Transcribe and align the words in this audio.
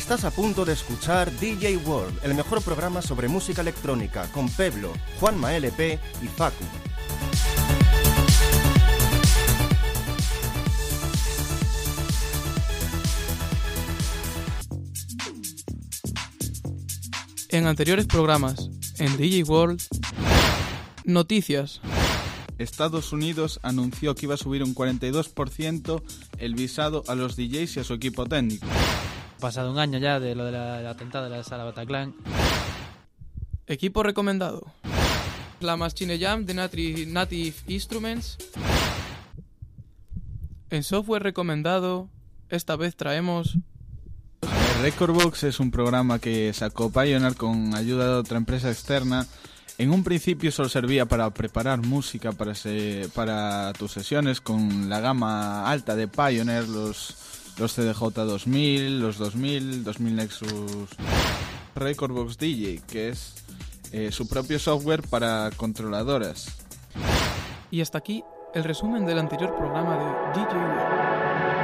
Estás 0.00 0.24
a 0.24 0.30
punto 0.30 0.64
de 0.64 0.72
escuchar 0.72 1.30
DJ 1.30 1.76
World, 1.76 2.20
el 2.24 2.34
mejor 2.34 2.62
programa 2.62 3.02
sobre 3.02 3.28
música 3.28 3.60
electrónica, 3.60 4.32
con 4.32 4.48
Peblo, 4.48 4.94
Juanma 5.20 5.54
LP 5.54 5.98
y 6.22 6.26
Facu. 6.26 6.64
En 17.50 17.66
anteriores 17.66 18.06
programas, 18.06 18.70
en 18.98 19.16
DJ 19.18 19.44
World, 19.44 19.82
noticias. 21.04 21.82
Estados 22.56 23.12
Unidos 23.12 23.60
anunció 23.62 24.14
que 24.14 24.26
iba 24.26 24.34
a 24.34 24.38
subir 24.38 24.64
un 24.64 24.74
42% 24.74 26.02
el 26.38 26.54
visado 26.54 27.04
a 27.06 27.14
los 27.14 27.36
DJs 27.36 27.76
y 27.76 27.80
a 27.80 27.84
su 27.84 27.92
equipo 27.92 28.24
técnico. 28.26 28.66
Pasado 29.40 29.70
un 29.70 29.78
año 29.78 29.98
ya 29.98 30.20
de 30.20 30.34
lo 30.34 30.44
del 30.44 30.86
atentado 30.86 31.24
de 31.24 31.30
la 31.36 31.42
sala 31.44 31.64
Bataclan. 31.64 32.14
Equipo 33.66 34.02
recomendado. 34.02 34.72
La 35.60 35.76
Machine 35.76 36.18
Jam 36.18 36.44
de 36.44 36.54
Natri- 36.54 37.06
Native 37.06 37.54
Instruments. 37.68 38.36
En 40.70 40.82
software 40.84 41.22
recomendado, 41.22 42.08
esta 42.48 42.76
vez 42.76 42.94
traemos 42.96 43.56
Recordbox 44.82 45.44
es 45.44 45.60
un 45.60 45.70
programa 45.70 46.18
que 46.18 46.52
sacó 46.54 46.90
Pioneer 46.90 47.34
con 47.36 47.74
ayuda 47.74 48.06
de 48.06 48.14
otra 48.14 48.38
empresa 48.38 48.70
externa. 48.70 49.26
En 49.78 49.90
un 49.90 50.04
principio 50.04 50.50
solo 50.52 50.68
servía 50.68 51.06
para 51.06 51.30
preparar 51.34 51.80
música 51.80 52.32
para, 52.32 52.54
se- 52.54 53.08
para 53.14 53.72
tus 53.74 53.92
sesiones 53.92 54.40
con 54.40 54.88
la 54.88 55.00
gama 55.00 55.70
alta 55.70 55.96
de 55.96 56.08
Pioneer, 56.08 56.66
los, 56.68 57.14
los 57.60 57.74
CDJ 57.74 58.02
2000, 58.14 59.00
los 59.00 59.18
2000, 59.18 59.84
2000 59.84 60.16
Nexus 60.16 60.88
Recordbox 61.74 62.38
DJ, 62.38 62.80
que 62.88 63.10
es 63.10 63.34
eh, 63.92 64.10
su 64.10 64.26
propio 64.26 64.58
software 64.58 65.02
para 65.02 65.50
controladoras. 65.56 66.56
y 67.70 67.82
hasta 67.82 67.98
aquí 67.98 68.24
el 68.54 68.64
resumen 68.64 69.04
del 69.04 69.18
anterior 69.18 69.54
programa 69.54 70.32
de 70.34 70.40
DJ. 70.40 71.59